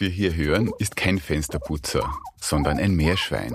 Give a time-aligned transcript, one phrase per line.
[0.00, 2.10] Wir hier hören, ist kein Fensterputzer,
[2.40, 3.52] sondern ein Meerschwein.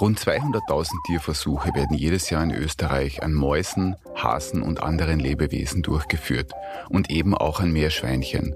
[0.00, 6.52] Rund 200.000 Tierversuche werden jedes Jahr in Österreich an Mäusen, Hasen und anderen Lebewesen durchgeführt
[6.90, 8.54] und eben auch an Meerschweinchen.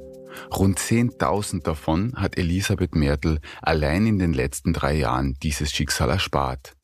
[0.56, 6.76] Rund 10.000 davon hat Elisabeth Mertel allein in den letzten drei Jahren dieses Schicksal erspart.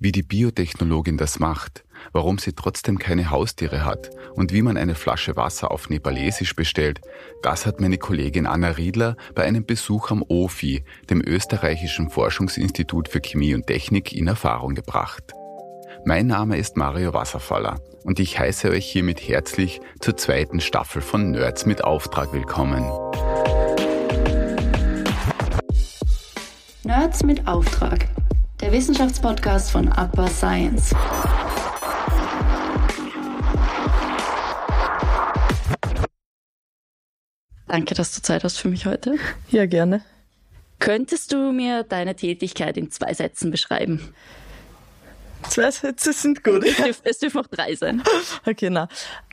[0.00, 4.94] Wie die Biotechnologin das macht, warum sie trotzdem keine Haustiere hat und wie man eine
[4.94, 7.02] Flasche Wasser auf Nepalesisch bestellt,
[7.42, 13.20] das hat meine Kollegin Anna Riedler bei einem Besuch am OFI, dem österreichischen Forschungsinstitut für
[13.20, 15.34] Chemie und Technik, in Erfahrung gebracht.
[16.06, 21.32] Mein Name ist Mario Wasserfaller und ich heiße euch hiermit herzlich zur zweiten Staffel von
[21.32, 22.82] Nerds mit Auftrag willkommen.
[26.82, 28.06] Nerds mit Auftrag,
[28.62, 30.94] der Wissenschaftspodcast von Upper Science.
[37.70, 39.14] Danke, dass du Zeit hast für mich heute.
[39.50, 40.02] Ja, gerne.
[40.80, 44.12] Könntest du mir deine Tätigkeit in zwei Sätzen beschreiben?
[45.48, 46.64] Zwei Sätze sind gut.
[46.64, 48.02] Es, dürf, es dürfen auch drei sein.
[48.44, 48.88] Okay, na.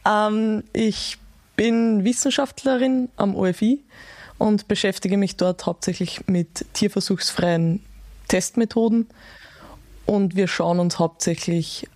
[0.06, 1.18] Ähm, ich
[1.56, 3.84] bin Wissenschaftlerin am OFI
[4.38, 7.84] und beschäftige mich dort hauptsächlich mit tierversuchsfreien
[8.28, 9.08] Testmethoden.
[10.06, 11.88] Und wir schauen uns hauptsächlich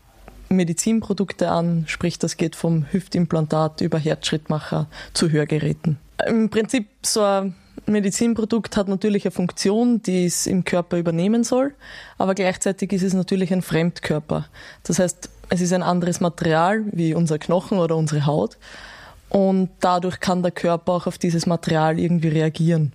[0.49, 5.99] Medizinprodukte an, sprich das geht vom Hüftimplantat über Herzschrittmacher zu Hörgeräten.
[6.27, 7.55] Im Prinzip so ein
[7.85, 11.73] Medizinprodukt hat natürlich eine Funktion, die es im Körper übernehmen soll,
[12.17, 14.47] aber gleichzeitig ist es natürlich ein Fremdkörper.
[14.83, 18.57] Das heißt, es ist ein anderes Material wie unser Knochen oder unsere Haut
[19.29, 22.93] und dadurch kann der Körper auch auf dieses Material irgendwie reagieren.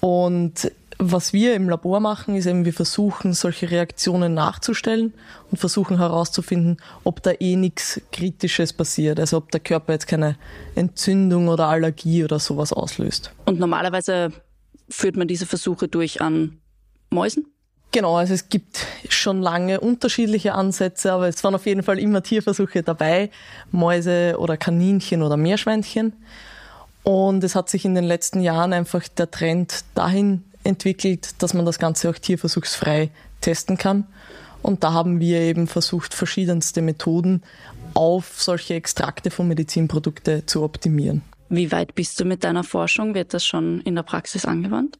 [0.00, 5.12] Und was wir im Labor machen, ist eben, wir versuchen, solche Reaktionen nachzustellen
[5.50, 9.20] und versuchen herauszufinden, ob da eh nichts Kritisches passiert.
[9.20, 10.36] Also ob der Körper jetzt keine
[10.74, 13.32] Entzündung oder Allergie oder sowas auslöst.
[13.44, 14.32] Und normalerweise
[14.88, 16.58] führt man diese Versuche durch an
[17.10, 17.46] Mäusen?
[17.92, 22.22] Genau, also es gibt schon lange unterschiedliche Ansätze, aber es waren auf jeden Fall immer
[22.22, 23.30] Tierversuche dabei,
[23.70, 26.12] Mäuse oder Kaninchen oder Meerschweinchen.
[27.04, 31.64] Und es hat sich in den letzten Jahren einfach der Trend dahin entwickelt, dass man
[31.64, 33.10] das Ganze auch tierversuchsfrei
[33.40, 34.06] testen kann.
[34.62, 37.42] Und da haben wir eben versucht, verschiedenste Methoden
[37.94, 41.22] auf solche Extrakte von Medizinprodukten zu optimieren.
[41.48, 43.14] Wie weit bist du mit deiner Forschung?
[43.14, 44.98] Wird das schon in der Praxis angewandt?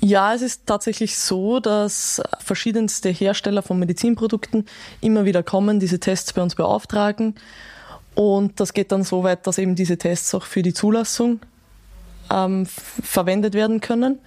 [0.00, 4.66] Ja, es ist tatsächlich so, dass verschiedenste Hersteller von Medizinprodukten
[5.00, 7.36] immer wieder kommen, diese Tests bei uns beauftragen.
[8.14, 11.40] Und das geht dann so weit, dass eben diese Tests auch für die Zulassung
[12.30, 14.18] ähm, verwendet werden können.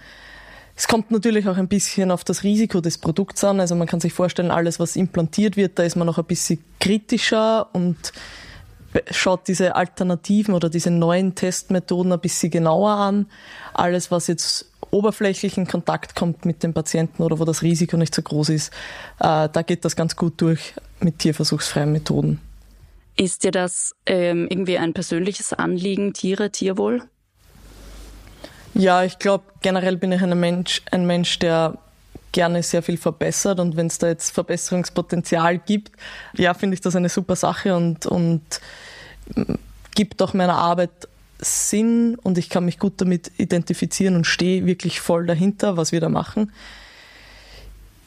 [0.75, 3.59] Es kommt natürlich auch ein bisschen auf das Risiko des Produkts an.
[3.59, 6.61] Also man kann sich vorstellen, alles, was implantiert wird, da ist man noch ein bisschen
[6.79, 8.11] kritischer und
[9.11, 13.27] schaut diese Alternativen oder diese neuen Testmethoden ein bisschen genauer an.
[13.73, 18.13] Alles, was jetzt oberflächlich in Kontakt kommt mit dem Patienten oder wo das Risiko nicht
[18.13, 18.73] so groß ist,
[19.19, 22.39] äh, da geht das ganz gut durch mit tierversuchsfreien Methoden.
[23.17, 27.03] Ist dir das ähm, irgendwie ein persönliches Anliegen, Tiere, Tierwohl?
[28.75, 31.77] Ja, ich glaube, generell bin ich ein Mensch, ein Mensch, der
[32.33, 35.93] gerne sehr viel verbessert und wenn es da jetzt Verbesserungspotenzial gibt,
[36.33, 38.41] ja, finde ich das eine super Sache und, und
[39.95, 40.91] gibt auch meiner Arbeit
[41.39, 46.01] Sinn und ich kann mich gut damit identifizieren und stehe wirklich voll dahinter, was wir
[46.01, 46.51] da machen.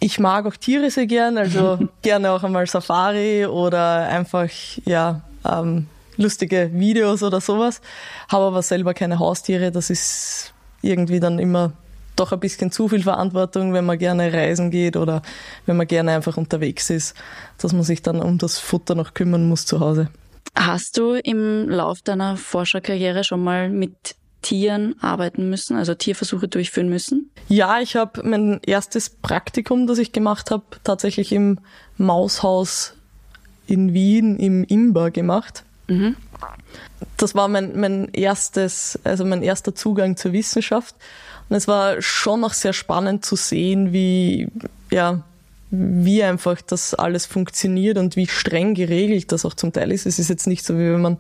[0.00, 4.50] Ich mag auch Tiere sehr gern, also gerne auch einmal Safari oder einfach,
[4.85, 5.87] ja, ähm,
[6.19, 7.81] lustige Videos oder sowas.
[8.29, 10.53] Habe aber selber keine Haustiere, das ist
[10.83, 11.72] irgendwie dann immer
[12.16, 15.22] doch ein bisschen zu viel Verantwortung, wenn man gerne reisen geht oder
[15.66, 17.15] wenn man gerne einfach unterwegs ist,
[17.59, 20.09] dass man sich dann um das Futter noch kümmern muss zu Hause.
[20.55, 26.88] Hast du im Lauf deiner Forscherkarriere schon mal mit Tieren arbeiten müssen, also Tierversuche durchführen
[26.88, 27.31] müssen?
[27.49, 31.58] Ja, ich habe mein erstes Praktikum, das ich gemacht habe, tatsächlich im
[31.97, 32.94] Maushaus
[33.67, 35.64] in Wien im Imba gemacht.
[35.88, 36.17] Mhm.
[37.17, 40.94] Das war mein, mein erstes, also mein erster Zugang zur Wissenschaft.
[41.49, 44.49] Und es war schon noch sehr spannend zu sehen, wie,
[44.90, 45.23] ja,
[45.70, 50.06] wie einfach das alles funktioniert und wie streng geregelt das auch zum Teil ist.
[50.06, 51.19] Es ist jetzt nicht so, wie wenn man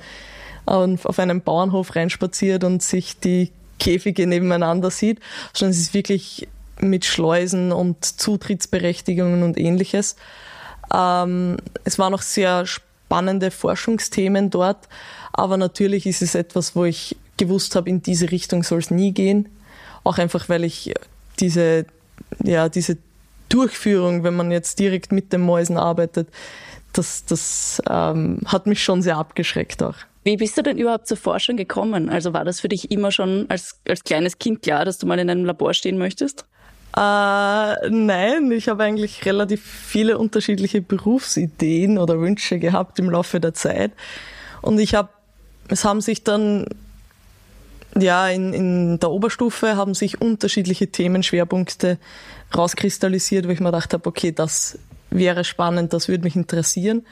[0.66, 5.20] auf einem Bauernhof reinspaziert und sich die Käfige nebeneinander sieht,
[5.54, 6.48] sondern es ist wirklich
[6.78, 10.16] mit Schleusen und Zutrittsberechtigungen und ähnliches.
[10.94, 14.86] Ähm, es war noch sehr spannend spannende Forschungsthemen dort.
[15.32, 19.12] Aber natürlich ist es etwas, wo ich gewusst habe, in diese Richtung soll es nie
[19.12, 19.48] gehen.
[20.04, 20.92] Auch einfach, weil ich
[21.40, 21.86] diese,
[22.44, 22.98] ja, diese
[23.48, 26.28] Durchführung, wenn man jetzt direkt mit den Mäusen arbeitet,
[26.92, 29.96] das, das ähm, hat mich schon sehr abgeschreckt auch.
[30.24, 32.10] Wie bist du denn überhaupt zur Forschung gekommen?
[32.10, 35.18] Also war das für dich immer schon als, als kleines Kind klar, dass du mal
[35.18, 36.44] in einem Labor stehen möchtest?
[36.96, 43.54] Äh, nein, ich habe eigentlich relativ viele unterschiedliche Berufsideen oder Wünsche gehabt im Laufe der
[43.54, 43.92] Zeit.
[44.62, 45.10] Und ich habe,
[45.68, 46.66] es haben sich dann,
[47.96, 51.98] ja, in, in der Oberstufe haben sich unterschiedliche Themenschwerpunkte
[52.56, 54.78] rauskristallisiert, wo ich mir gedacht habe, okay, das
[55.10, 57.06] wäre spannend, das würde mich interessieren.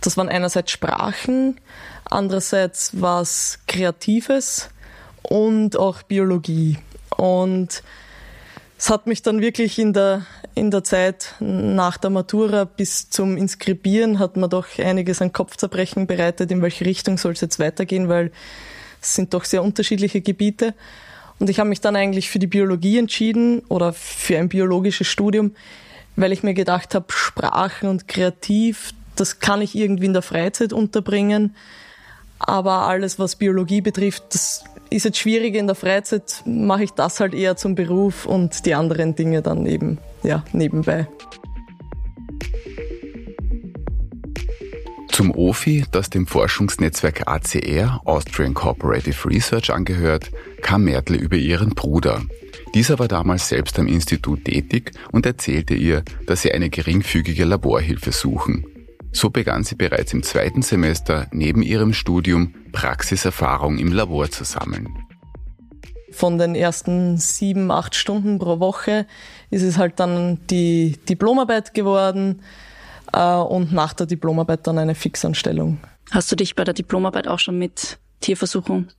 [0.00, 1.60] Das waren einerseits Sprachen,
[2.04, 4.70] andererseits was Kreatives
[5.22, 6.78] und auch Biologie.
[7.16, 7.82] Und
[8.82, 10.26] es hat mich dann wirklich in der,
[10.56, 16.08] in der Zeit nach der Matura bis zum Inskribieren hat man doch einiges an Kopfzerbrechen
[16.08, 18.32] bereitet, in welche Richtung soll es jetzt weitergehen, weil
[19.00, 20.74] es sind doch sehr unterschiedliche Gebiete.
[21.38, 25.54] Und ich habe mich dann eigentlich für die Biologie entschieden oder für ein biologisches Studium,
[26.16, 30.72] weil ich mir gedacht habe, Sprachen und Kreativ, das kann ich irgendwie in der Freizeit
[30.72, 31.54] unterbringen.
[32.40, 37.20] Aber alles, was Biologie betrifft, das ist jetzt schwierig in der Freizeit, mache ich das
[37.20, 41.06] halt eher zum Beruf und die anderen Dinge dann eben ja, nebenbei.
[45.12, 50.30] Zum OFI, das dem Forschungsnetzwerk ACR, Austrian Cooperative Research, angehört,
[50.62, 52.22] kam Mertle über ihren Bruder.
[52.74, 58.10] Dieser war damals selbst am Institut tätig und erzählte ihr, dass sie eine geringfügige Laborhilfe
[58.10, 58.64] suchen.
[59.12, 64.88] So begann sie bereits im zweiten Semester neben ihrem Studium Praxiserfahrung im Labor zu sammeln.
[66.10, 69.06] Von den ersten sieben, acht Stunden pro Woche
[69.50, 72.42] ist es halt dann die Diplomarbeit geworden
[73.12, 75.78] äh, und nach der Diplomarbeit dann eine Fixanstellung.
[76.10, 78.90] Hast du dich bei der Diplomarbeit auch schon mit Tierversuchen?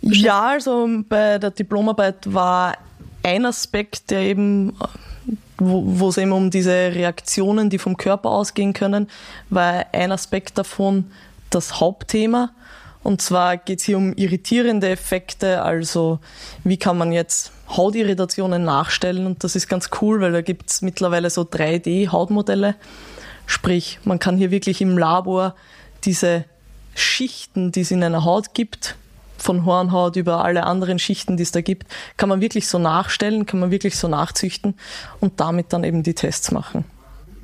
[0.00, 2.76] Ja, also bei der Diplomarbeit war
[3.22, 4.74] ein Aspekt, der eben
[5.64, 9.08] wo es eben um diese Reaktionen, die vom Körper ausgehen können,
[9.50, 11.10] war ein Aspekt davon
[11.50, 12.50] das Hauptthema.
[13.02, 16.20] Und zwar geht es hier um irritierende Effekte, also
[16.62, 19.26] wie kann man jetzt Hautirritationen nachstellen.
[19.26, 22.74] Und das ist ganz cool, weil da gibt es mittlerweile so 3D-Hautmodelle.
[23.46, 25.54] Sprich, man kann hier wirklich im Labor
[26.04, 26.44] diese
[26.94, 28.96] Schichten, die es in einer Haut gibt,
[29.42, 31.86] von Hornhaut über alle anderen Schichten, die es da gibt,
[32.16, 34.74] kann man wirklich so nachstellen, kann man wirklich so nachzüchten
[35.20, 36.84] und damit dann eben die Tests machen.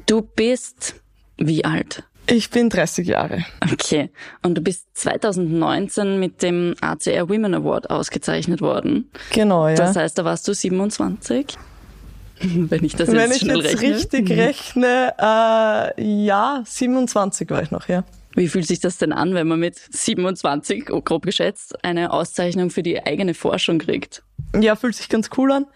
[0.07, 0.95] Du bist
[1.37, 2.05] wie alt?
[2.31, 3.45] Ich bin 30 Jahre.
[3.73, 4.11] Okay.
[4.43, 9.11] Und du bist 2019 mit dem ACR Women Award ausgezeichnet worden.
[9.31, 9.75] Genau, ja.
[9.75, 11.57] Das heißt, da warst du 27?
[12.41, 13.95] Wenn ich das jetzt Wenn ich jetzt rechne.
[13.95, 18.05] richtig rechne, äh, ja, 27 war ich noch, ja.
[18.39, 22.71] Wie fühlt sich das denn an, wenn man mit 27, oh, grob geschätzt, eine Auszeichnung
[22.71, 24.23] für die eigene Forschung kriegt?
[24.55, 25.67] Ja, fühlt sich ganz cool an.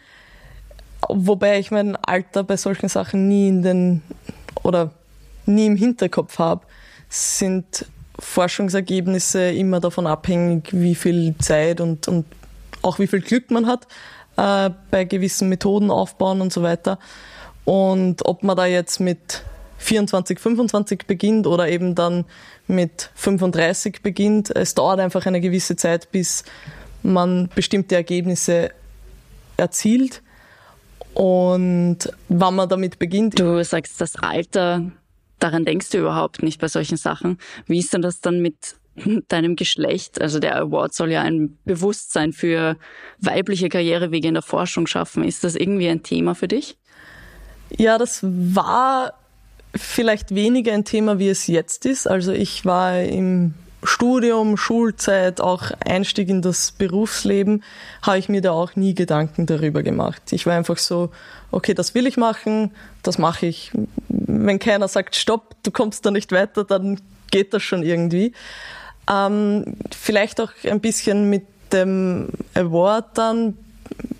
[1.08, 4.02] Wobei ich mein Alter bei solchen Sachen nie in den
[4.62, 4.92] oder
[5.44, 6.64] nie im Hinterkopf habe,
[7.08, 7.84] sind
[8.20, 12.26] Forschungsergebnisse immer davon abhängig, wie viel Zeit und, und
[12.82, 13.88] auch wie viel Glück man hat
[14.36, 17.00] äh, bei gewissen Methoden aufbauen und so weiter.
[17.64, 19.42] Und ob man da jetzt mit
[19.82, 22.25] 24, 25 beginnt oder eben dann
[22.67, 24.55] mit 35 beginnt.
[24.55, 26.44] Es dauert einfach eine gewisse Zeit, bis
[27.02, 28.70] man bestimmte Ergebnisse
[29.56, 30.22] erzielt.
[31.15, 31.98] Und
[32.29, 33.39] wann man damit beginnt.
[33.39, 34.91] Du sagst, das Alter,
[35.39, 37.39] daran denkst du überhaupt nicht bei solchen Sachen.
[37.67, 38.77] Wie ist denn das dann mit
[39.29, 40.20] deinem Geschlecht?
[40.22, 42.77] Also der Award soll ja ein Bewusstsein für
[43.19, 45.24] weibliche Karrierewege in der Forschung schaffen.
[45.24, 46.79] Ist das irgendwie ein Thema für dich?
[47.77, 49.15] Ja, das war
[49.74, 52.06] vielleicht weniger ein Thema, wie es jetzt ist.
[52.06, 57.64] Also ich war im Studium, Schulzeit, auch Einstieg in das Berufsleben,
[58.02, 60.22] habe ich mir da auch nie Gedanken darüber gemacht.
[60.31, 61.10] Ich war einfach so,
[61.50, 62.70] okay, das will ich machen,
[63.02, 63.72] das mache ich.
[64.08, 67.00] Wenn keiner sagt, stopp, du kommst da nicht weiter, dann
[67.31, 68.32] geht das schon irgendwie.
[69.10, 73.56] Ähm, vielleicht auch ein bisschen mit dem Award dann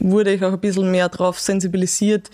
[0.01, 2.31] wurde ich auch ein bisschen mehr darauf sensibilisiert,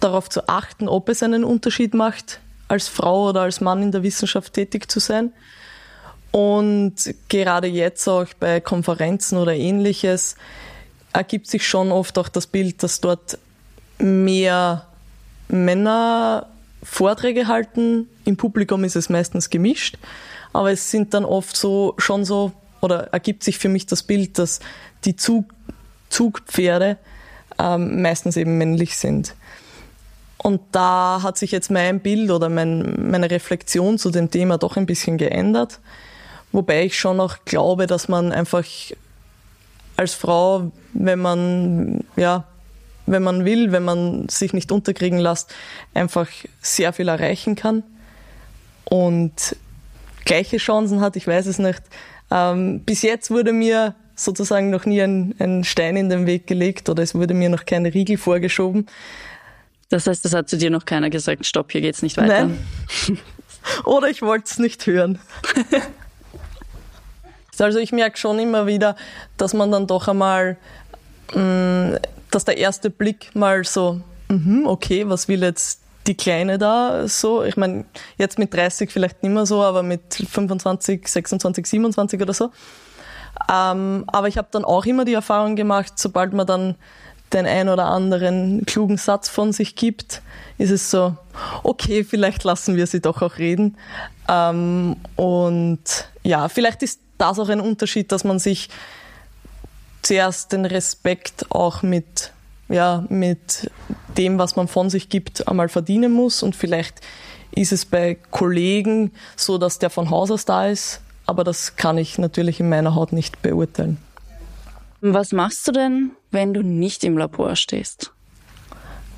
[0.00, 4.02] darauf zu achten, ob es einen Unterschied macht, als Frau oder als Mann in der
[4.02, 5.32] Wissenschaft tätig zu sein.
[6.30, 6.94] Und
[7.28, 10.36] gerade jetzt auch bei Konferenzen oder ähnliches
[11.12, 13.38] ergibt sich schon oft auch das Bild, dass dort
[13.98, 14.86] mehr
[15.48, 16.46] Männer
[16.82, 18.08] Vorträge halten.
[18.24, 19.96] Im Publikum ist es meistens gemischt,
[20.52, 24.38] aber es sind dann oft so schon so oder ergibt sich für mich das Bild,
[24.38, 24.60] dass
[25.04, 25.46] die Zug,
[26.10, 26.98] Zugpferde
[27.58, 29.34] ähm, meistens eben männlich sind.
[30.38, 34.76] Und da hat sich jetzt mein Bild oder mein, meine Reflexion zu dem Thema doch
[34.76, 35.80] ein bisschen geändert.
[36.52, 38.64] Wobei ich schon auch glaube, dass man einfach
[39.96, 42.44] als Frau, wenn man, ja,
[43.06, 45.52] wenn man will, wenn man sich nicht unterkriegen lässt,
[45.92, 46.28] einfach
[46.60, 47.82] sehr viel erreichen kann
[48.84, 49.56] und
[50.24, 51.82] gleiche Chancen hat, ich weiß es nicht,
[52.30, 56.88] Ähm, bis jetzt wurde mir sozusagen noch nie ein, ein Stein in den Weg gelegt
[56.88, 58.86] oder es wurde mir noch keine Riegel vorgeschoben.
[59.90, 62.46] Das heißt, das hat zu dir noch keiner gesagt, stopp, hier geht's nicht weiter.
[62.46, 62.58] Nein.
[63.84, 65.18] Oder ich wollte es nicht hören.
[67.58, 68.96] also ich merke schon immer wieder,
[69.36, 70.58] dass man dann doch einmal,
[71.34, 71.98] mh, mm,
[72.30, 77.42] dass der erste Blick mal so, mh, okay, was will jetzt die Kleine da so?
[77.42, 77.84] Ich meine,
[78.18, 82.50] jetzt mit 30 vielleicht nicht mehr so, aber mit 25, 26, 27 oder so.
[83.50, 86.74] Ähm, aber ich habe dann auch immer die Erfahrung gemacht, sobald man dann
[87.32, 90.22] den ein oder anderen klugen Satz von sich gibt,
[90.56, 91.16] ist es so,
[91.62, 93.76] okay, vielleicht lassen wir sie doch auch reden.
[94.28, 95.80] Ähm, und
[96.22, 98.68] ja, vielleicht ist das auch ein Unterschied, dass man sich
[100.02, 102.32] zuerst den Respekt auch mit,
[102.68, 103.70] ja, mit
[104.16, 106.42] dem, was man von sich gibt, einmal verdienen muss.
[106.42, 107.00] Und vielleicht
[107.52, 111.98] ist es bei Kollegen so, dass der von Haus aus da ist, aber das kann
[111.98, 113.98] ich natürlich in meiner Haut nicht beurteilen.
[115.00, 118.12] Was machst du denn, wenn du nicht im Labor stehst?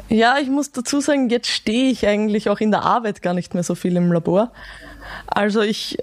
[0.08, 3.54] Ja, ich muss dazu sagen, jetzt stehe ich eigentlich auch in der Arbeit gar nicht
[3.54, 4.52] mehr so viel im Labor.
[5.26, 5.98] Also ich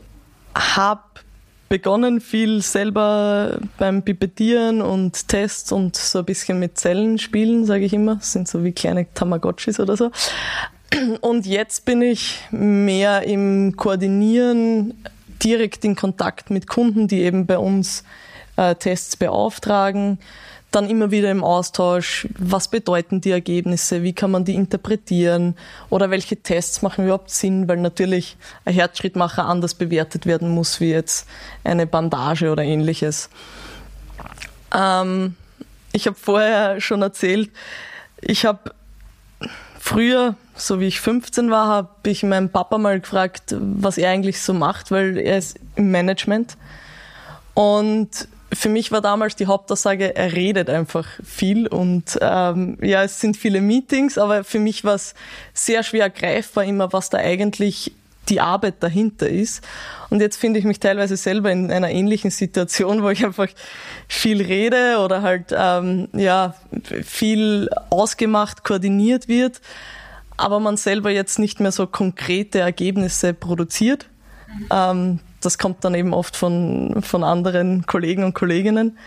[0.56, 1.02] habe
[1.70, 7.86] begonnen, viel selber beim Pipettieren und Tests und so ein bisschen mit Zellen spielen, sage
[7.86, 8.16] ich immer.
[8.16, 10.12] Das sind so wie kleine Tamagotchis oder so.
[11.22, 14.94] Und jetzt bin ich mehr im Koordinieren,
[15.44, 18.04] direkt in Kontakt mit Kunden, die eben bei uns
[18.58, 20.20] äh, Tests beauftragen.
[20.72, 25.56] Dann immer wieder im Austausch, was bedeuten die Ergebnisse, wie kann man die interpretieren
[25.90, 28.36] oder welche Tests machen überhaupt Sinn, weil natürlich
[28.66, 31.26] ein Herzschrittmacher anders bewertet werden muss wie jetzt
[31.64, 33.30] eine Bandage oder ähnliches.
[34.76, 35.38] Ähm,
[35.94, 37.50] ich habe vorher schon erzählt,
[38.20, 38.74] ich habe
[39.80, 44.42] früher, so wie ich 15 war, habe ich meinen Papa mal gefragt, was er eigentlich
[44.42, 46.58] so macht, weil er ist im Management.
[47.54, 53.22] Und für mich war damals die Hauptaussage, er redet einfach viel und ähm, ja, es
[53.22, 55.14] sind viele Meetings, aber für mich war es
[55.54, 57.94] sehr schwer greifbar immer, was da eigentlich
[58.30, 59.64] die Arbeit dahinter ist.
[60.10, 63.48] Und jetzt finde ich mich teilweise selber in einer ähnlichen Situation, wo ich einfach
[64.08, 66.56] viel rede oder halt ähm, ja
[67.04, 69.62] viel ausgemacht, koordiniert wird,
[70.36, 74.08] aber man selber jetzt nicht mehr so konkrete Ergebnisse produziert.
[74.72, 78.98] Ähm, das kommt dann eben oft von, von anderen Kollegen und Kolleginnen.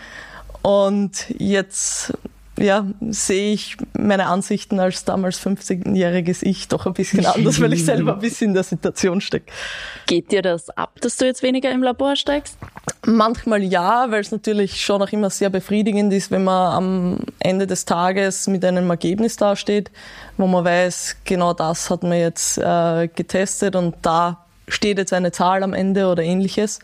[0.61, 2.13] Und jetzt
[2.61, 7.85] ja, sehe ich meine Ansichten als damals 15-jähriges Ich doch ein bisschen anders, weil ich
[7.85, 9.51] selber ein bisschen in der Situation stecke.
[10.05, 12.57] Geht dir das ab, dass du jetzt weniger im Labor steigst?
[13.05, 17.67] Manchmal ja, weil es natürlich schon auch immer sehr befriedigend ist, wenn man am Ende
[17.67, 19.89] des Tages mit einem Ergebnis dasteht,
[20.37, 25.31] wo man weiß, genau das hat man jetzt äh, getestet und da steht jetzt eine
[25.31, 26.79] Zahl am Ende oder ähnliches.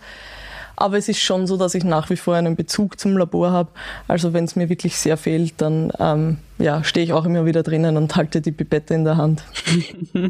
[0.76, 3.72] Aber es ist schon so, dass ich nach wie vor einen Bezug zum Labor habe.
[4.08, 7.64] Also wenn es mir wirklich sehr fehlt, dann ähm, ja, stehe ich auch immer wieder
[7.64, 9.44] drinnen und halte die Pipette in der Hand.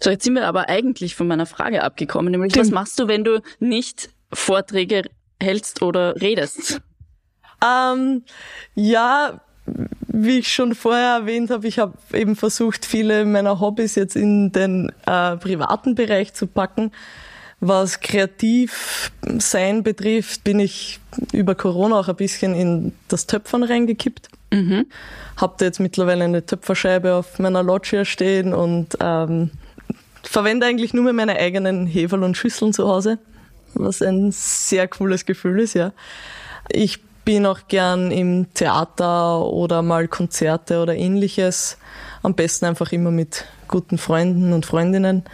[0.00, 2.66] so, jetzt sind wir aber eigentlich von meiner Frage abgekommen, nämlich Stimmt.
[2.66, 5.02] was machst du, wenn du nicht Vorträge
[5.38, 6.80] hältst oder redest?
[7.62, 8.22] Ähm,
[8.74, 9.42] ja,
[10.14, 14.52] wie ich schon vorher erwähnt habe, ich habe eben versucht, viele meiner Hobbys jetzt in
[14.52, 16.92] den äh, privaten Bereich zu packen.
[17.60, 21.00] Was kreativ sein betrifft, bin ich
[21.32, 24.28] über Corona auch ein bisschen in das Töpfern reingekippt.
[24.52, 24.86] Mhm.
[25.36, 29.50] Hab da jetzt mittlerweile eine Töpferscheibe auf meiner Loggia stehen und ähm,
[30.22, 33.18] verwende eigentlich nur mehr meine eigenen Heferl und Schüsseln zu Hause,
[33.74, 35.92] was ein sehr cooles Gefühl ist, ja.
[36.70, 41.78] Ich bin auch gern im Theater oder mal Konzerte oder ähnliches.
[42.22, 45.24] Am besten einfach immer mit guten Freunden und Freundinnen.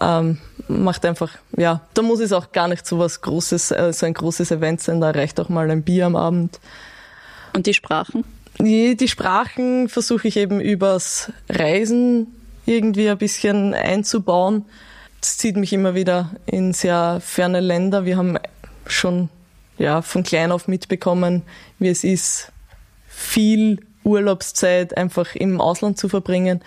[0.00, 4.06] Ähm, macht einfach, ja, da muss es auch gar nicht so was Großes, äh, so
[4.06, 6.58] ein großes Event sein, da reicht auch mal ein Bier am Abend.
[7.54, 8.24] Und die Sprachen?
[8.58, 12.28] Die, die Sprachen versuche ich eben übers Reisen
[12.66, 14.64] irgendwie ein bisschen einzubauen.
[15.20, 18.04] Das zieht mich immer wieder in sehr ferne Länder.
[18.04, 18.38] Wir haben
[18.86, 19.28] schon
[19.80, 21.42] ja, von klein auf mitbekommen,
[21.78, 22.52] wie es ist,
[23.08, 26.60] viel Urlaubszeit einfach im Ausland zu verbringen.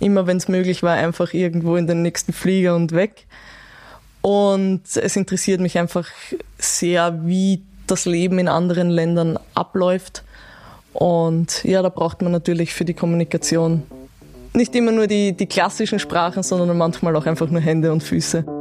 [0.00, 3.26] Immer wenn es möglich war, einfach irgendwo in den nächsten Flieger und weg.
[4.22, 6.08] Und es interessiert mich einfach
[6.58, 10.24] sehr, wie das Leben in anderen Ländern abläuft.
[10.92, 13.84] Und ja, da braucht man natürlich für die Kommunikation
[14.52, 18.57] nicht immer nur die, die klassischen Sprachen, sondern manchmal auch einfach nur Hände und Füße.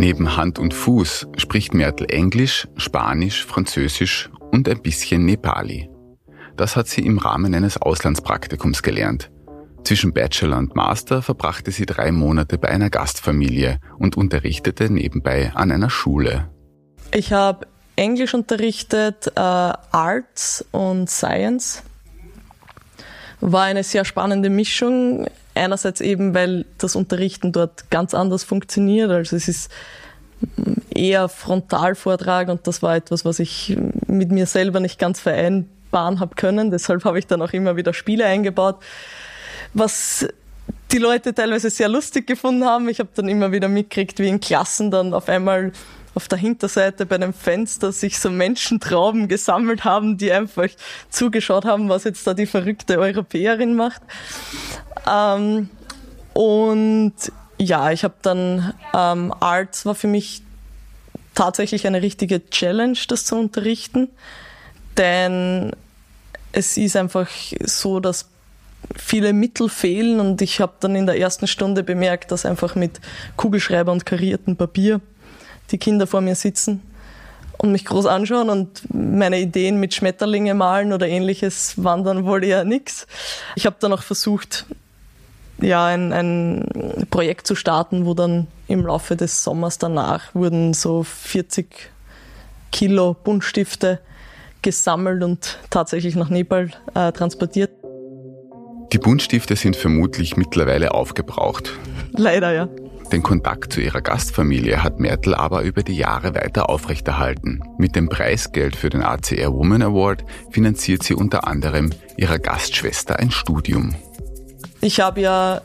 [0.00, 5.90] Neben Hand und Fuß spricht Myrtle Englisch, Spanisch, Französisch und ein bisschen Nepali.
[6.56, 9.30] Das hat sie im Rahmen eines Auslandspraktikums gelernt.
[9.84, 15.70] Zwischen Bachelor und Master verbrachte sie drei Monate bei einer Gastfamilie und unterrichtete nebenbei an
[15.70, 16.48] einer Schule.
[17.12, 21.82] Ich habe Englisch unterrichtet, äh, Arts und Science.
[23.42, 25.26] War eine sehr spannende Mischung.
[25.60, 29.10] Einerseits eben, weil das Unterrichten dort ganz anders funktioniert.
[29.10, 29.70] Also es ist
[30.94, 33.76] eher Frontalvortrag und das war etwas, was ich
[34.06, 36.70] mit mir selber nicht ganz vereinbaren habe können.
[36.70, 38.76] Deshalb habe ich dann auch immer wieder Spiele eingebaut,
[39.74, 40.26] was
[40.92, 42.88] die Leute teilweise sehr lustig gefunden haben.
[42.88, 45.72] Ich habe dann immer wieder mitgekriegt, wie in Klassen dann auf einmal
[46.14, 50.68] auf der Hinterseite bei einem Fenster sich so Menschentrauben gesammelt haben, die einfach
[51.08, 54.02] zugeschaut haben, was jetzt da die verrückte Europäerin macht.
[55.08, 55.70] Ähm,
[56.32, 57.14] und
[57.58, 60.42] ja, ich habe dann ähm, Arts war für mich
[61.34, 64.08] tatsächlich eine richtige Challenge, das zu unterrichten,
[64.96, 65.72] denn
[66.52, 67.28] es ist einfach
[67.64, 68.28] so, dass
[68.96, 73.00] viele Mittel fehlen und ich habe dann in der ersten Stunde bemerkt, dass einfach mit
[73.36, 75.00] Kugelschreiber und kariertem Papier
[75.70, 76.82] die Kinder vor mir sitzen
[77.58, 82.42] und mich groß anschauen und meine Ideen mit Schmetterlinge malen oder ähnliches waren dann wohl
[82.42, 83.06] eher nix.
[83.54, 84.66] Ich habe dann auch versucht,
[85.60, 91.02] ja, ein, ein Projekt zu starten, wo dann im Laufe des Sommers danach wurden so
[91.02, 91.90] 40
[92.72, 94.00] Kilo Buntstifte
[94.62, 97.70] gesammelt und tatsächlich nach Nepal äh, transportiert.
[98.92, 101.72] Die Buntstifte sind vermutlich mittlerweile aufgebraucht.
[102.12, 102.68] Leider, ja.
[103.12, 107.60] Den Kontakt zu ihrer Gastfamilie hat Mertel aber über die Jahre weiter aufrechterhalten.
[107.76, 113.32] Mit dem Preisgeld für den ACR Woman Award finanziert sie unter anderem ihrer Gastschwester ein
[113.32, 113.96] Studium.
[114.80, 115.60] Ich habe ja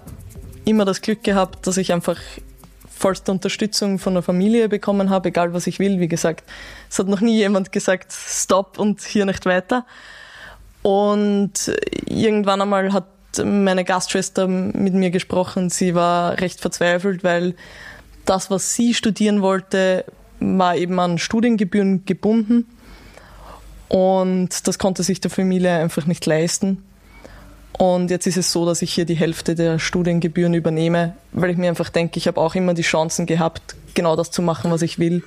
[0.65, 2.17] immer das Glück gehabt, dass ich einfach
[2.89, 5.99] vollste Unterstützung von der Familie bekommen habe, egal was ich will.
[5.99, 6.45] Wie gesagt,
[6.89, 9.85] es hat noch nie jemand gesagt, stopp und hier nicht weiter.
[10.81, 11.71] Und
[12.07, 13.05] irgendwann einmal hat
[13.43, 15.69] meine Gastschwester mit mir gesprochen.
[15.69, 17.55] Sie war recht verzweifelt, weil
[18.25, 20.05] das, was sie studieren wollte,
[20.39, 22.65] war eben an Studiengebühren gebunden.
[23.87, 26.83] Und das konnte sich der Familie einfach nicht leisten.
[27.77, 31.57] Und jetzt ist es so, dass ich hier die Hälfte der Studiengebühren übernehme, weil ich
[31.57, 34.81] mir einfach denke, ich habe auch immer die Chancen gehabt, genau das zu machen, was
[34.81, 35.23] ich will.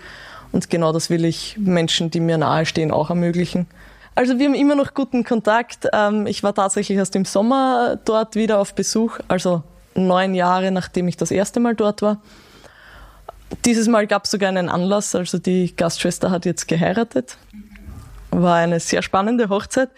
[0.50, 3.66] Und genau das will ich Menschen, die mir nahestehen, auch ermöglichen.
[4.18, 5.86] Also wir haben immer noch guten Kontakt.
[5.92, 9.62] Ähm, ich war tatsächlich erst im Sommer dort wieder auf Besuch, also
[9.94, 12.20] neun Jahre nachdem ich das erste Mal dort war.
[13.64, 17.36] Dieses Mal gab es sogar einen Anlass, also die Gastschwester hat jetzt geheiratet.
[18.32, 19.90] War eine sehr spannende Hochzeit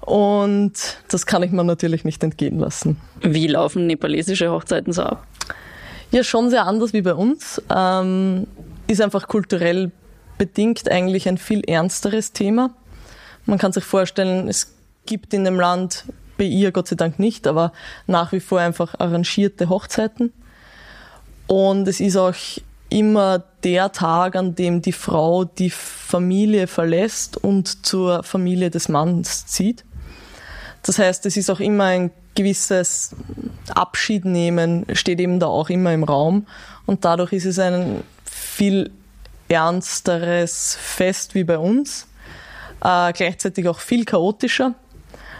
[0.00, 0.72] und
[1.08, 2.96] das kann ich mir natürlich nicht entgehen lassen.
[3.20, 5.24] Wie laufen nepalesische Hochzeiten so ab?
[6.10, 7.62] Ja, schon sehr anders wie bei uns.
[7.72, 8.48] Ähm,
[8.88, 9.92] ist einfach kulturell
[10.36, 12.70] bedingt eigentlich ein viel ernsteres Thema.
[13.48, 14.74] Man kann sich vorstellen, es
[15.06, 16.04] gibt in dem Land,
[16.36, 17.72] bei ihr Gott sei Dank nicht, aber
[18.06, 20.34] nach wie vor einfach arrangierte Hochzeiten.
[21.46, 22.34] Und es ist auch
[22.90, 29.46] immer der Tag, an dem die Frau die Familie verlässt und zur Familie des Manns
[29.46, 29.82] zieht.
[30.82, 33.16] Das heißt, es ist auch immer ein gewisses
[33.74, 36.46] Abschiednehmen, steht eben da auch immer im Raum.
[36.84, 38.90] Und dadurch ist es ein viel
[39.48, 42.08] ernsteres Fest wie bei uns
[42.82, 44.74] äh, gleichzeitig auch viel chaotischer.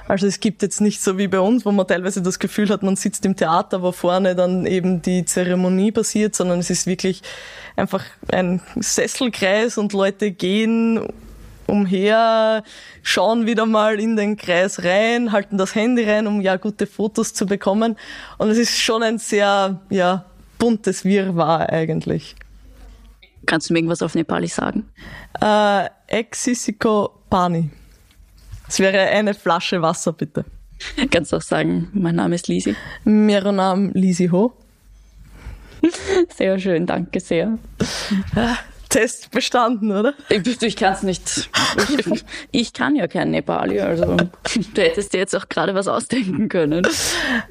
[0.08, 2.82] Also es gibt jetzt nicht so wie bei uns, wo man teilweise das Gefühl hat,
[2.82, 7.22] man sitzt im Theater, wo vorne dann eben die Zeremonie passiert, sondern es ist wirklich
[7.76, 11.06] einfach ein Sesselkreis und Leute gehen
[11.66, 12.64] umher,
[13.02, 17.34] schauen wieder mal in den Kreis rein, halten das Handy rein, um ja gute Fotos
[17.34, 17.96] zu bekommen.
[18.38, 20.24] Und es ist schon ein sehr, ja,
[20.58, 22.34] buntes Wirrwarr eigentlich.
[23.46, 24.88] Kannst du mir irgendwas auf Nepali sagen?
[25.40, 27.70] Äh, Exisiko Pani.
[28.66, 30.44] Es wäre eine Flasche Wasser, bitte.
[31.10, 32.74] Kannst du auch sagen, mein Name ist Lisi?
[33.04, 34.52] मेरो Name Lisi Ho.
[36.34, 37.58] Sehr schön, danke sehr.
[38.88, 40.14] Test bestanden, oder?
[40.30, 41.50] Ich, ich kann es nicht.
[41.76, 46.48] Ich, ich, kann ja kein Nepali, also du hättest dir jetzt auch gerade was ausdenken
[46.48, 46.86] können.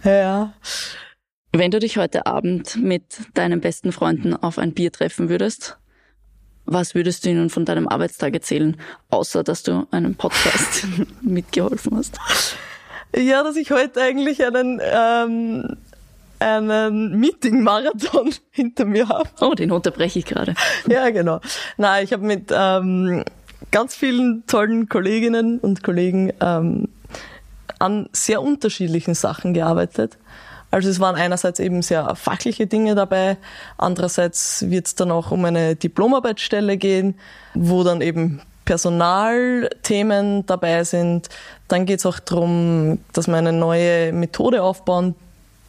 [0.03, 0.53] Ja.
[1.51, 3.03] Wenn du dich heute Abend mit
[3.35, 5.77] deinen besten Freunden auf ein Bier treffen würdest,
[6.67, 8.77] was würdest du ihnen von deinem Arbeitstag erzählen,
[9.09, 10.85] außer dass du einen Podcast
[11.21, 12.19] mitgeholfen hast?
[13.15, 15.77] Ja, dass ich heute eigentlich einen, ähm,
[16.39, 19.29] einen Meeting-Marathon hinter mir habe.
[19.41, 20.53] Oh, den unterbreche ich gerade.
[20.87, 21.39] Ja, genau.
[21.77, 23.23] Na, ich habe mit ähm,
[23.71, 26.89] ganz vielen tollen Kolleginnen und Kollegen ähm,
[27.79, 30.17] an sehr unterschiedlichen Sachen gearbeitet.
[30.69, 33.37] Also es waren einerseits eben sehr fachliche Dinge dabei,
[33.77, 37.15] andererseits wird es dann auch um eine Diplomarbeitsstelle gehen,
[37.53, 41.29] wo dann eben Personalthemen dabei sind.
[41.69, 45.15] Dann geht es auch darum, dass wir eine neue Methode aufbauen,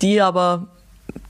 [0.03, 0.67] die aber,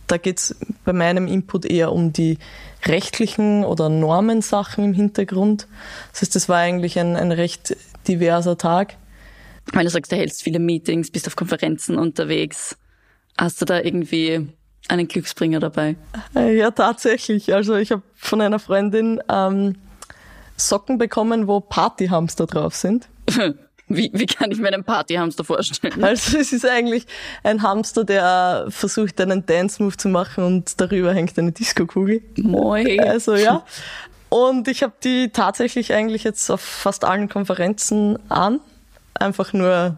[0.06, 2.38] da geht es bei meinem Input eher um die
[2.86, 5.68] rechtlichen oder Normensachen im Hintergrund.
[6.12, 7.76] Das heißt, das war eigentlich ein, ein recht
[8.08, 8.96] diverser Tag.
[9.72, 12.78] Weil du sagst, du hältst viele Meetings, bist auf Konferenzen unterwegs.
[13.38, 14.48] Hast du da irgendwie
[14.88, 15.96] einen Glücksbringer dabei?
[16.34, 17.54] Äh, ja, tatsächlich.
[17.54, 19.76] Also ich habe von einer Freundin ähm,
[20.56, 23.08] Socken bekommen, wo Partyhamster drauf sind.
[23.90, 26.04] Wie, wie kann ich mir einen Partyhamster vorstellen?
[26.04, 27.06] Also es ist eigentlich
[27.42, 32.20] ein Hamster, der versucht, einen Dance-Move zu machen und darüber hängt eine Disco-Kugel.
[32.36, 32.98] Moi.
[33.00, 33.64] Also ja.
[34.28, 38.60] Und ich habe die tatsächlich eigentlich jetzt auf fast allen Konferenzen an.
[39.14, 39.96] Einfach nur,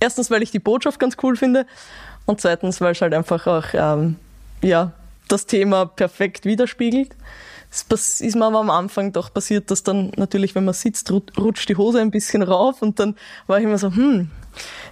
[0.00, 1.66] erstens, weil ich die Botschaft ganz cool finde
[2.28, 4.16] und zweitens, weil es halt einfach auch ähm,
[4.60, 4.92] ja,
[5.28, 7.16] das Thema perfekt widerspiegelt.
[7.70, 11.70] Es ist mir aber am Anfang doch passiert, dass dann natürlich, wenn man sitzt, rutscht
[11.70, 14.30] die Hose ein bisschen rauf und dann war ich immer so, hm,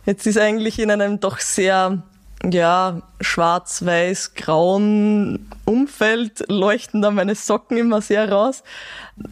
[0.06, 2.02] jetzt ist eigentlich in einem doch sehr
[2.44, 8.62] ja, schwarz-weiß-grauen Umfeld leuchten da meine Socken immer sehr raus.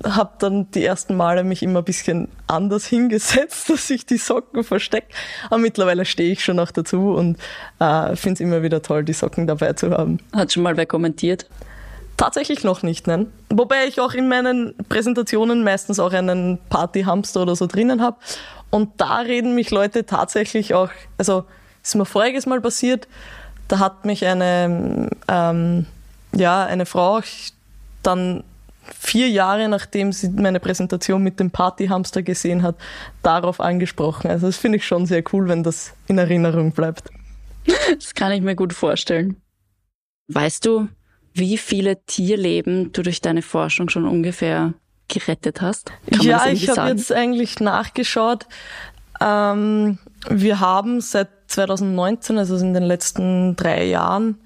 [0.03, 4.65] Hab dann die ersten Male mich immer ein bisschen anders hingesetzt, dass ich die Socken
[4.65, 5.09] verstecke.
[5.47, 7.39] Aber mittlerweile stehe ich schon noch dazu und
[7.79, 10.19] äh, finde es immer wieder toll, die Socken dabei zu haben.
[10.33, 11.47] Hat schon mal wer kommentiert?
[12.17, 13.27] Tatsächlich noch nicht, nein.
[13.51, 18.17] Wobei ich auch in meinen Präsentationen meistens auch einen Partyhamster oder so drinnen habe.
[18.71, 21.45] Und da reden mich Leute tatsächlich auch, also
[21.85, 23.07] ist mir voriges Mal passiert,
[23.69, 25.87] da hat mich eine, ähm,
[26.35, 27.21] ja, eine Frau
[28.03, 28.45] dann
[28.93, 32.77] vier Jahre nachdem sie meine Präsentation mit dem Partyhamster gesehen hat,
[33.23, 34.31] darauf angesprochen.
[34.31, 37.11] Also das finde ich schon sehr cool, wenn das in Erinnerung bleibt.
[37.95, 39.37] Das kann ich mir gut vorstellen.
[40.29, 40.89] Weißt du,
[41.33, 44.75] wie viele Tierleben du durch deine Forschung schon ungefähr
[45.09, 45.93] gerettet hast?
[46.11, 48.47] Kann ja, ich habe jetzt eigentlich nachgeschaut.
[49.21, 49.99] Ähm,
[50.31, 54.39] wir haben seit 2019, also in den letzten drei Jahren,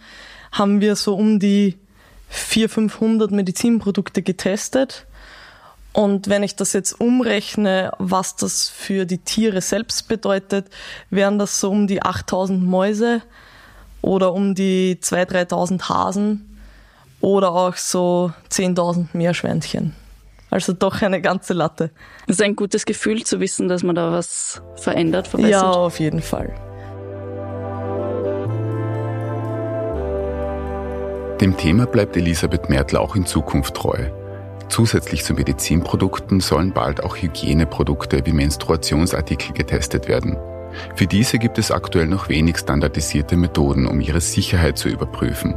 [0.52, 1.78] haben wir so um die
[2.28, 5.06] 400, 500 Medizinprodukte getestet.
[5.92, 10.66] Und wenn ich das jetzt umrechne, was das für die Tiere selbst bedeutet,
[11.10, 13.22] wären das so um die 8000 Mäuse
[14.02, 16.58] oder um die 2.000, 3.000 Hasen
[17.20, 19.94] oder auch so 10.000 Meerschweinchen.
[20.50, 21.90] Also doch eine ganze Latte.
[22.26, 25.52] Es ist ein gutes Gefühl zu wissen, dass man da was verändert, verbessert.
[25.52, 26.54] Ja, auf jeden Fall.
[31.40, 34.10] Dem Thema bleibt Elisabeth Mertl auch in Zukunft treu.
[34.68, 40.36] Zusätzlich zu Medizinprodukten sollen bald auch Hygieneprodukte wie Menstruationsartikel getestet werden.
[40.94, 45.54] Für diese gibt es aktuell noch wenig standardisierte Methoden, um ihre Sicherheit zu überprüfen.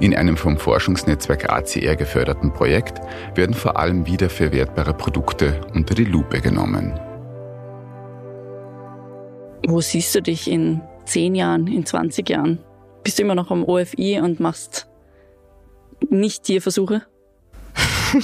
[0.00, 3.00] In einem vom Forschungsnetzwerk ACR geförderten Projekt
[3.34, 6.98] werden vor allem wiederverwertbare Produkte unter die Lupe genommen.
[9.66, 12.58] Wo siehst du dich in 10 Jahren, in 20 Jahren?
[13.02, 14.86] Bist du immer noch am OFI und machst
[16.10, 17.02] nicht Tierversuche?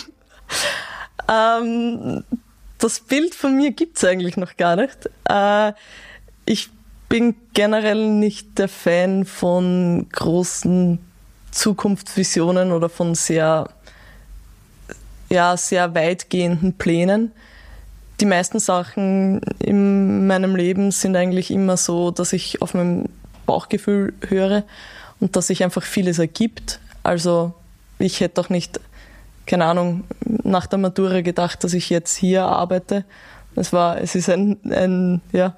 [1.28, 2.24] ähm,
[2.78, 5.10] das Bild von mir gibt es eigentlich noch gar nicht.
[5.28, 5.72] Äh,
[6.46, 6.70] ich
[7.08, 10.98] bin generell nicht der Fan von großen
[11.54, 13.68] Zukunftsvisionen oder von sehr,
[15.30, 17.30] ja, sehr weitgehenden Plänen.
[18.20, 23.08] Die meisten Sachen in meinem Leben sind eigentlich immer so, dass ich auf mein
[23.46, 24.64] Bauchgefühl höre
[25.20, 26.80] und dass sich einfach vieles ergibt.
[27.02, 27.54] Also
[27.98, 28.80] ich hätte auch nicht,
[29.46, 33.04] keine Ahnung, nach der Matura gedacht, dass ich jetzt hier arbeite.
[33.54, 35.54] Es war, es ist ein, ein ja,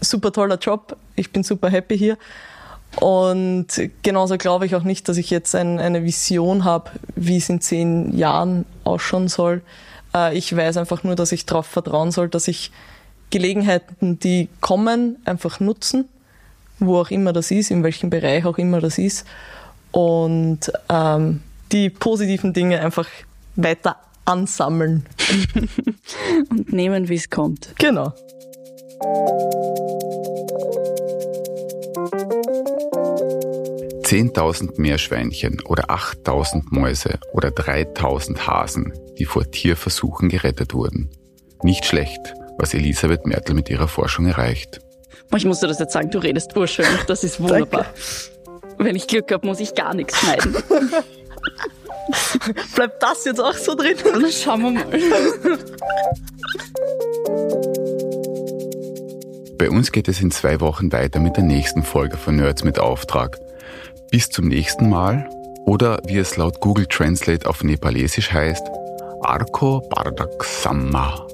[0.00, 0.96] super toller Job.
[1.16, 2.16] Ich bin super happy hier.
[3.00, 3.66] Und
[4.02, 7.60] genauso glaube ich auch nicht, dass ich jetzt ein, eine Vision habe, wie es in
[7.60, 9.62] zehn Jahren ausschauen soll.
[10.14, 12.70] Äh, ich weiß einfach nur, dass ich darauf vertrauen soll, dass ich
[13.30, 16.08] Gelegenheiten, die kommen, einfach nutzen,
[16.78, 19.26] wo auch immer das ist, in welchem Bereich auch immer das ist.
[19.92, 23.08] Und ähm, die positiven Dinge einfach
[23.56, 25.06] weiter ansammeln.
[26.50, 27.74] Und nehmen, wie es kommt.
[27.78, 28.12] Genau.
[34.06, 41.10] 10.000 Meerschweinchen oder 8.000 Mäuse oder 3.000 Hasen, die vor Tierversuchen gerettet wurden.
[41.64, 42.20] Nicht schlecht,
[42.56, 44.78] was Elisabeth Mertel mit ihrer Forschung erreicht.
[45.34, 47.86] Ich muss dir das jetzt sagen, du redest urschön, das ist wunderbar.
[48.78, 50.54] Wenn ich Glück habe, muss ich gar nichts schneiden.
[52.76, 53.96] Bleibt das jetzt auch so drin?
[54.04, 54.84] Dann schauen wir mal.
[59.58, 62.78] Bei uns geht es in zwei Wochen weiter mit der nächsten Folge von Nerds mit
[62.78, 63.40] Auftrag.
[64.16, 65.28] Bis zum nächsten Mal
[65.66, 68.66] oder wie es laut Google Translate auf Nepalesisch heißt,
[69.20, 71.25] Arko Bardak Samma.